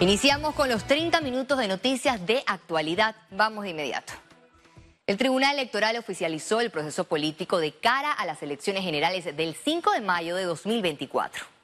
[0.00, 3.16] Iniciamos con los 30 minutos de noticias de actualidad.
[3.32, 4.12] Vamos de inmediato.
[5.08, 9.90] El Tribunal Electoral oficializó el proceso político de cara a las elecciones generales del 5
[9.90, 11.57] de mayo de 2024.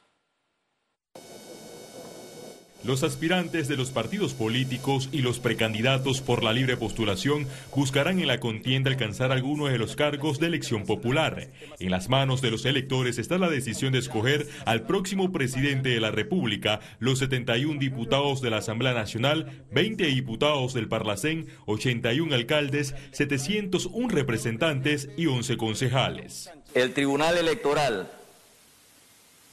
[2.84, 8.26] Los aspirantes de los partidos políticos y los precandidatos por la libre postulación buscarán en
[8.26, 11.48] la contienda alcanzar algunos de los cargos de elección popular.
[11.80, 16.00] En las manos de los electores está la decisión de escoger al próximo presidente de
[16.00, 22.94] la República, los 71 diputados de la Asamblea Nacional, 20 diputados del Parlacén, 81 alcaldes,
[23.12, 26.50] 701 representantes y 11 concejales.
[26.74, 28.10] El Tribunal Electoral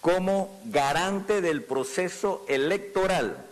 [0.01, 3.45] como garante del proceso electoral,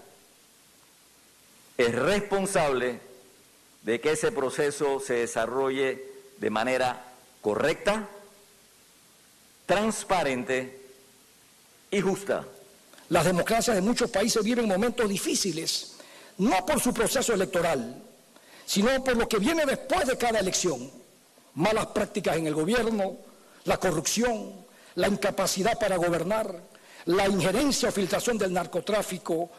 [1.77, 2.99] es responsable
[3.84, 6.04] de que ese proceso se desarrolle
[6.38, 7.05] de manera
[7.41, 8.09] correcta,
[9.66, 10.81] transparente
[11.91, 12.45] y justa.
[13.09, 15.95] Las democracias de muchos países viven momentos difíciles,
[16.40, 18.04] no por su proceso electoral,
[18.66, 20.91] sino por lo que viene después de cada elección.
[21.55, 23.18] Malas prácticas en el gobierno,
[23.66, 24.54] la corrupción,
[24.95, 26.63] la incapacidad para gobernar,
[27.05, 29.51] la injerencia o filtración del narcotráfico.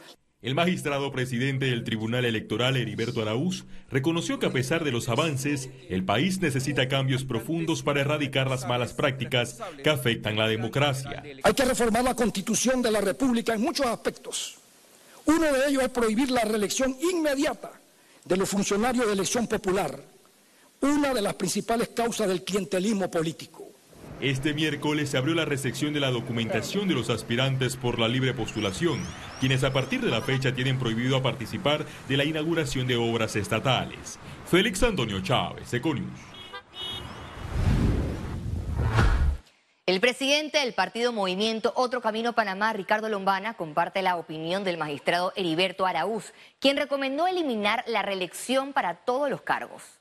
[0.43, 5.69] El magistrado presidente del Tribunal Electoral, Heriberto Araúz, reconoció que a pesar de los avances,
[5.91, 11.23] el país necesita cambios profundos para erradicar las malas prácticas que afectan la democracia.
[11.43, 14.57] Hay que reformar la constitución de la República en muchos aspectos.
[15.27, 17.73] Uno de ellos es prohibir la reelección inmediata
[18.25, 20.03] de los funcionarios de elección popular,
[20.81, 23.60] una de las principales causas del clientelismo político.
[24.21, 28.35] Este miércoles se abrió la recepción de la documentación de los aspirantes por la libre
[28.35, 29.03] postulación,
[29.41, 34.19] quienes a partir de la fecha tienen prohibido participar de la inauguración de obras estatales.
[34.45, 36.11] Félix Antonio Chávez, Econius.
[39.87, 45.33] El presidente del partido Movimiento Otro Camino Panamá, Ricardo Lombana, comparte la opinión del magistrado
[45.35, 50.00] Heriberto Araúz, quien recomendó eliminar la reelección para todos los cargos.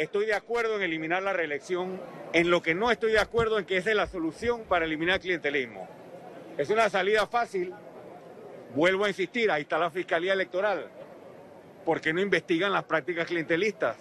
[0.00, 2.00] Estoy de acuerdo en eliminar la reelección,
[2.32, 5.16] en lo que no estoy de acuerdo en que esa es la solución para eliminar
[5.16, 5.86] el clientelismo.
[6.56, 7.74] Es una salida fácil,
[8.74, 10.88] vuelvo a insistir, ahí está la Fiscalía Electoral.
[11.84, 13.98] ¿Por qué no investigan las prácticas clientelistas?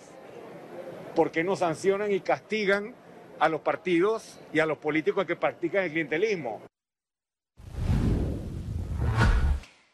[1.16, 2.96] ¿Por qué no sancionan y castigan
[3.38, 6.62] a los partidos y a los políticos que practican el clientelismo?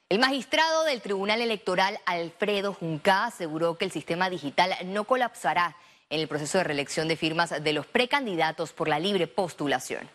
[0.07, 5.75] El magistrado del Tribunal Electoral, Alfredo Junca, aseguró que el sistema digital no colapsará
[6.09, 10.07] en el proceso de reelección de firmas de los precandidatos por la libre postulación.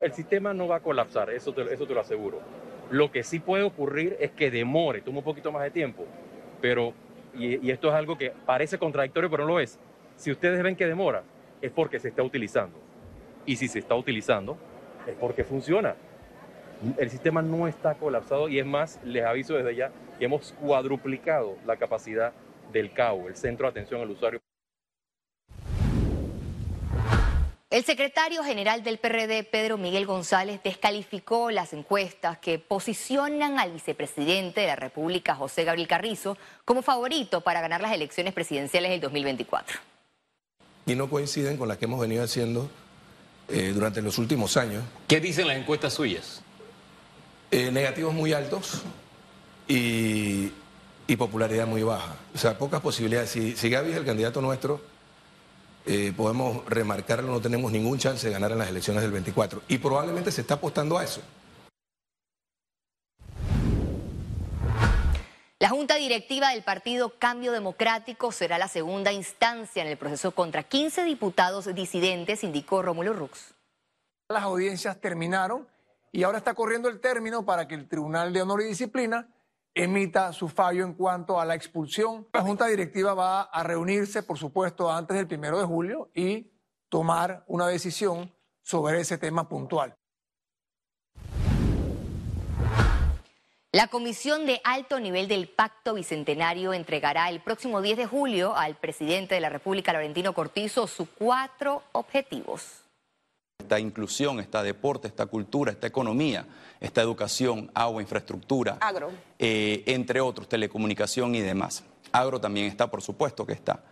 [0.00, 2.40] El sistema no va a colapsar, eso te, lo aseguro.
[2.90, 6.06] Lo que sí puede ocurrir es que demore, tome un poquito más de tiempo,
[6.60, 6.94] pero,
[7.34, 9.78] y, y esto es algo que parece contradictorio, pero no lo es.
[10.16, 11.22] Si ustedes ven que demora,
[11.60, 12.78] es porque se está utilizando.
[13.44, 14.56] Y si se está utilizando,
[15.06, 15.96] es porque funciona.
[16.96, 21.56] El sistema no está colapsado y es más, les aviso desde ya que hemos cuadruplicado
[21.66, 22.32] la capacidad
[22.72, 24.40] del CAU, el Centro de Atención al Usuario.
[27.70, 34.62] El secretario general del PRD, Pedro Miguel González, descalificó las encuestas que posicionan al vicepresidente
[34.62, 39.78] de la República, José Gabriel Carrizo, como favorito para ganar las elecciones presidenciales del 2024.
[40.86, 42.68] Y no coinciden con las que hemos venido haciendo
[43.48, 44.82] eh, durante los últimos años.
[45.06, 46.42] ¿Qué dicen las encuestas suyas?
[47.52, 48.82] Eh, negativos muy altos
[49.68, 50.50] y,
[51.06, 52.16] y, popularidad muy baja.
[52.34, 53.30] O sea, pocas posibilidades.
[53.30, 54.80] Si, si Gaby es el candidato nuestro,
[55.86, 59.62] eh, podemos remarcarlo, no tenemos ningún chance de ganar en las elecciones del 24.
[59.68, 61.20] Y probablemente se está apostando a eso.
[65.58, 70.62] La Junta Directiva del Partido Cambio Democrático será la segunda instancia en el proceso contra
[70.62, 73.52] 15 diputados disidentes, indicó Rómulo Rux.
[74.30, 75.68] Las audiencias terminaron
[76.12, 79.28] y ahora está corriendo el término para que el Tribunal de Honor y Disciplina
[79.74, 82.26] emita su fallo en cuanto a la expulsión.
[82.32, 86.50] La Junta Directiva va a reunirse, por supuesto, antes del primero de julio y
[86.88, 88.32] tomar una decisión
[88.62, 89.96] sobre ese tema puntual.
[93.72, 98.74] La Comisión de Alto Nivel del Pacto Bicentenario entregará el próximo 10 de julio al
[98.74, 102.82] presidente de la República, Laurentino Cortizo, sus cuatro objetivos.
[103.70, 106.44] Esta inclusión, esta deporte, esta cultura, esta economía,
[106.80, 108.78] esta educación, agua, infraestructura.
[108.80, 109.12] Agro.
[109.38, 111.84] Eh, entre otros, telecomunicación y demás.
[112.10, 113.84] Agro también está, por supuesto que está.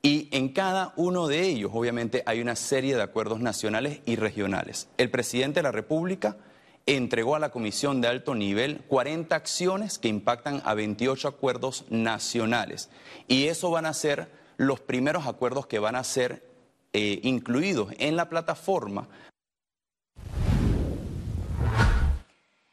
[0.00, 4.88] Y en cada uno de ellos, obviamente, hay una serie de acuerdos nacionales y regionales.
[4.96, 6.38] El presidente de la República
[6.86, 12.88] entregó a la Comisión de Alto Nivel 40 acciones que impactan a 28 acuerdos nacionales.
[13.28, 16.49] Y eso van a ser los primeros acuerdos que van a ser
[16.92, 19.08] eh, incluidos en la plataforma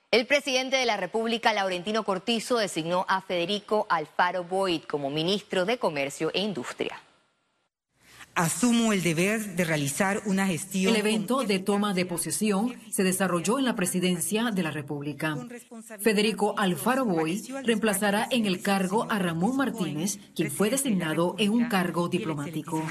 [0.10, 5.78] El presidente de la República, Laurentino Cortizo, designó a Federico Alfaro Boyd como ministro de
[5.78, 7.02] Comercio e Industria.
[8.34, 10.96] Asumo el deber de realizar una gestión.
[10.96, 15.36] El evento de toma de posesión se desarrolló en la presidencia de la República.
[16.00, 21.66] Federico Alfaro Boyd reemplazará en el cargo a Ramón Martínez, quien fue designado en un
[21.68, 22.82] cargo diplomático.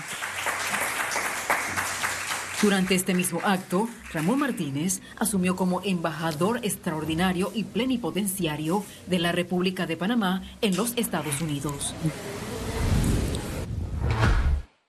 [2.62, 9.84] Durante este mismo acto, Ramón Martínez asumió como embajador extraordinario y plenipotenciario de la República
[9.84, 11.94] de Panamá en los Estados Unidos.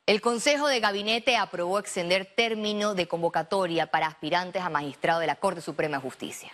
[0.06, 5.36] El Consejo de Gabinete aprobó extender término de convocatoria para aspirantes a magistrado de la
[5.36, 6.54] Corte Suprema de Justicia.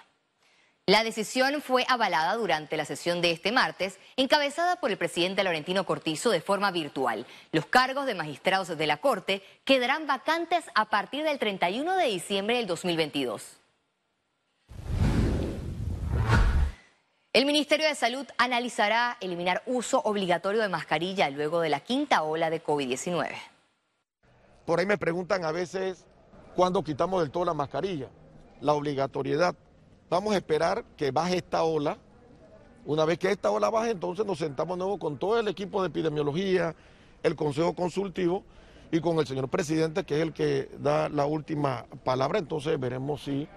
[0.85, 5.85] La decisión fue avalada durante la sesión de este martes, encabezada por el presidente Laurentino
[5.85, 7.25] Cortizo de forma virtual.
[7.53, 12.57] Los cargos de magistrados de la Corte quedarán vacantes a partir del 31 de diciembre
[12.57, 13.61] del 2022.
[17.31, 22.49] El Ministerio de Salud analizará eliminar uso obligatorio de mascarilla luego de la quinta ola
[22.49, 23.29] de COVID-19.
[24.65, 26.05] Por ahí me preguntan a veces
[26.57, 28.09] cuándo quitamos del todo la mascarilla,
[28.59, 29.55] la obligatoriedad.
[30.13, 31.97] Vamos a esperar que baje esta ola.
[32.85, 35.87] Una vez que esta ola baje, entonces nos sentamos nuevo con todo el equipo de
[35.87, 36.75] epidemiología,
[37.23, 38.43] el Consejo Consultivo
[38.91, 42.37] y con el señor presidente, que es el que da la última palabra.
[42.37, 43.47] Entonces veremos si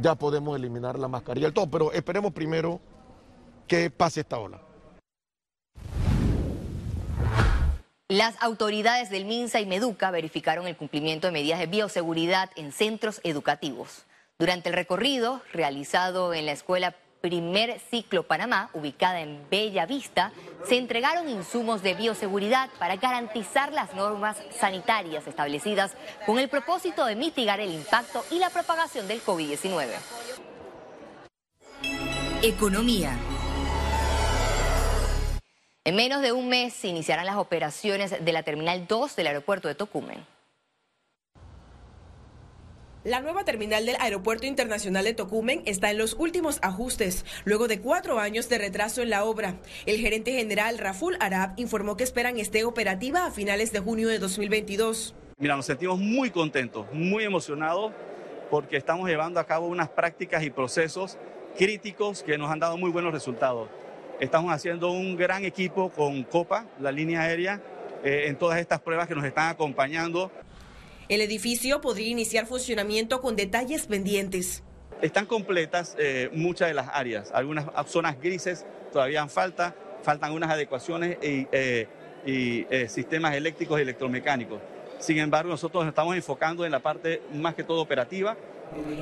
[0.00, 1.68] ya podemos eliminar la mascarilla del todo.
[1.68, 2.78] Pero esperemos primero
[3.66, 4.60] que pase esta ola.
[8.06, 13.20] Las autoridades del MINSA y Meduca verificaron el cumplimiento de medidas de bioseguridad en centros
[13.24, 14.06] educativos.
[14.38, 20.30] Durante el recorrido realizado en la escuela Primer Ciclo Panamá, ubicada en Bella Vista,
[20.68, 25.96] se entregaron insumos de bioseguridad para garantizar las normas sanitarias establecidas
[26.26, 29.88] con el propósito de mitigar el impacto y la propagación del COVID-19.
[32.42, 33.16] Economía.
[35.84, 39.66] En menos de un mes se iniciarán las operaciones de la Terminal 2 del aeropuerto
[39.66, 40.35] de Tocumen.
[43.06, 47.80] La nueva terminal del Aeropuerto Internacional de Tocumen está en los últimos ajustes, luego de
[47.80, 49.54] cuatro años de retraso en la obra.
[49.86, 54.18] El gerente general Raful Arab informó que esperan esté operativa a finales de junio de
[54.18, 55.14] 2022.
[55.38, 57.92] Mira, nos sentimos muy contentos, muy emocionados,
[58.50, 61.16] porque estamos llevando a cabo unas prácticas y procesos
[61.56, 63.68] críticos que nos han dado muy buenos resultados.
[64.18, 67.62] Estamos haciendo un gran equipo con Copa, la línea aérea,
[68.02, 70.32] eh, en todas estas pruebas que nos están acompañando.
[71.08, 74.64] El edificio podría iniciar funcionamiento con detalles pendientes.
[75.00, 81.18] Están completas eh, muchas de las áreas, algunas zonas grises todavía falta, faltan unas adecuaciones
[81.22, 81.86] y, eh,
[82.26, 84.60] eh, sistemas eléctricos y electromecánicos.
[84.98, 88.36] Sin embargo, nosotros nos estamos enfocando en la parte más que todo operativa.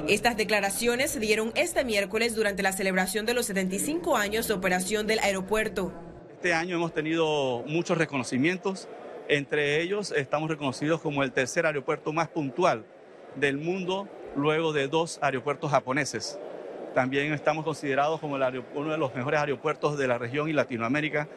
[0.06, 5.06] Estas declaraciones se dieron este miércoles durante la celebración de los 75 años de operación
[5.06, 5.92] del aeropuerto.
[6.34, 8.88] Este año hemos tenido muchos reconocimientos,
[9.28, 12.84] entre ellos estamos reconocidos como el tercer aeropuerto más puntual
[13.36, 16.38] del mundo, luego de dos aeropuertos japoneses.
[16.94, 21.28] También estamos considerados como uno de los mejores aeropuertos de la región y Latinoamérica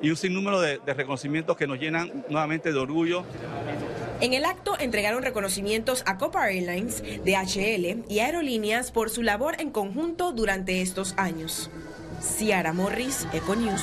[0.00, 3.24] y un sinnúmero de, de reconocimientos que nos llenan nuevamente de orgullo.
[4.20, 9.70] En el acto entregaron reconocimientos a Copa Airlines, DHL y aerolíneas por su labor en
[9.70, 11.70] conjunto durante estos años.
[12.20, 13.82] Ciara Morris, Econews.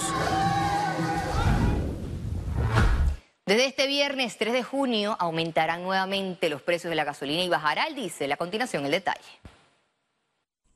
[3.49, 7.87] Desde este viernes 3 de junio aumentarán nuevamente los precios de la gasolina y bajará
[7.87, 8.31] el diésel.
[8.31, 9.25] A continuación el detalle.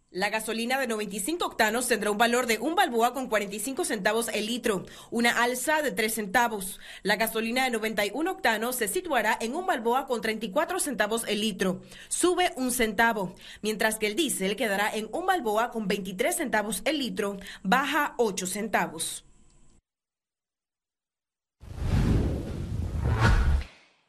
[0.09, 4.47] La gasolina de 95 octanos tendrá un valor de un balboa con 45 centavos el
[4.47, 6.79] litro, una alza de 3 centavos.
[7.03, 11.83] La gasolina de 91 octanos se situará en un balboa con 34 centavos el litro,
[12.07, 16.97] sube un centavo, mientras que el diésel quedará en un balboa con 23 centavos el
[16.97, 19.25] litro, baja 8 centavos.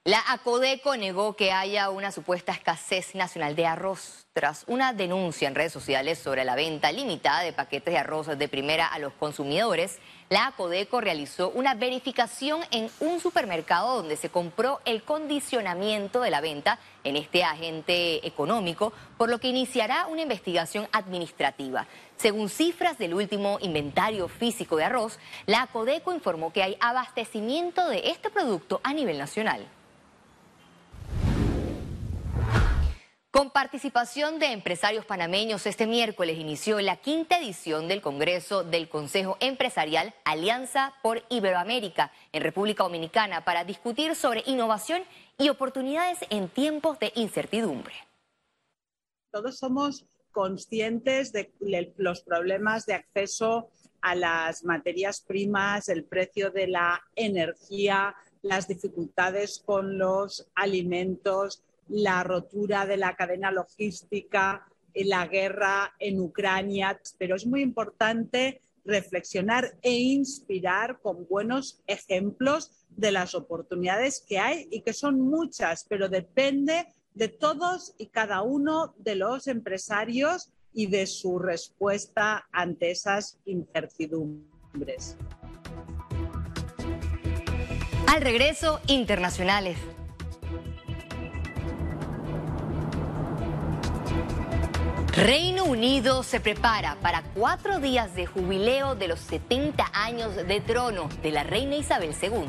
[0.07, 5.55] La ACODECO negó que haya una supuesta escasez nacional de arroz tras una denuncia en
[5.55, 10.01] redes sociales sobre la venta limitada de paquetes de arroz de primera a los consumidores.
[10.29, 16.43] La ACODECO realizó una verificación en un supermercado donde se compró el condicionamiento de la
[16.43, 21.87] venta en este agente económico, por lo que iniciará una investigación administrativa.
[22.19, 28.11] Según cifras del último inventario físico de arroz, la ACODECO informó que hay abastecimiento de
[28.11, 29.67] este producto a nivel nacional.
[33.35, 39.37] Con participación de empresarios panameños, este miércoles inició la quinta edición del Congreso del Consejo
[39.41, 45.03] Empresarial Alianza por Iberoamérica en República Dominicana para discutir sobre innovación
[45.37, 47.95] y oportunidades en tiempos de incertidumbre.
[49.33, 51.53] Todos somos conscientes de
[51.97, 53.69] los problemas de acceso
[54.01, 62.23] a las materias primas, el precio de la energía, las dificultades con los alimentos, la
[62.23, 69.93] rotura de la cadena logística, la guerra en Ucrania, pero es muy importante reflexionar e
[69.93, 76.87] inspirar con buenos ejemplos de las oportunidades que hay y que son muchas, pero depende
[77.15, 85.17] de todos y cada uno de los empresarios y de su respuesta ante esas incertidumbres.
[88.09, 89.79] Al regreso, internacionales.
[95.17, 101.09] Reino Unido se prepara para cuatro días de jubileo de los 70 años de trono
[101.23, 102.41] de la reina Isabel II.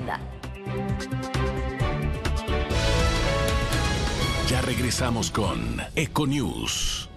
[4.50, 7.08] Ya regresamos con Econews.